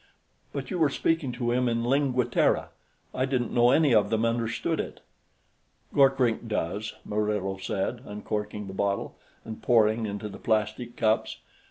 But 0.51 0.71
you 0.71 0.79
were 0.79 0.89
speaking 0.89 1.31
to 1.33 1.51
him 1.51 1.69
in 1.69 1.83
Lingua 1.83 2.25
Terra; 2.25 2.69
I 3.13 3.25
didn't 3.25 3.53
know 3.53 3.69
any 3.69 3.93
of 3.93 4.09
them 4.09 4.25
understood 4.25 4.79
it." 4.79 4.99
"Gorkrink 5.93 6.47
does," 6.47 6.95
Murillo 7.05 7.57
said, 7.57 8.01
uncorking 8.03 8.65
the 8.65 8.73
bottle 8.73 9.15
and 9.45 9.61
pouring 9.61 10.07
into 10.07 10.27
the 10.27 10.39
plastic 10.39 10.95
cups. 10.97 11.37